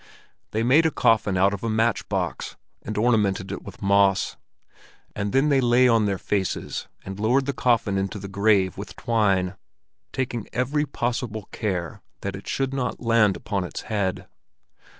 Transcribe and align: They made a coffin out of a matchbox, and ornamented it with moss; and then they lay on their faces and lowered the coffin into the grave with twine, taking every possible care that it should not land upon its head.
They 0.49 0.63
made 0.63 0.87
a 0.87 0.89
coffin 0.89 1.37
out 1.37 1.53
of 1.53 1.63
a 1.63 1.69
matchbox, 1.69 2.55
and 2.81 2.97
ornamented 2.97 3.51
it 3.51 3.61
with 3.61 3.83
moss; 3.83 4.35
and 5.15 5.31
then 5.31 5.49
they 5.49 5.61
lay 5.61 5.87
on 5.87 6.07
their 6.07 6.17
faces 6.17 6.87
and 7.05 7.19
lowered 7.19 7.45
the 7.45 7.53
coffin 7.53 7.99
into 7.99 8.17
the 8.17 8.27
grave 8.27 8.79
with 8.79 8.95
twine, 8.95 9.57
taking 10.11 10.47
every 10.53 10.87
possible 10.87 11.47
care 11.51 12.01
that 12.21 12.35
it 12.35 12.47
should 12.47 12.73
not 12.73 12.99
land 13.03 13.37
upon 13.37 13.63
its 13.63 13.81
head. 13.81 14.25